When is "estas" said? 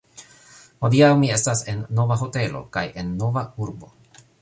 1.35-1.63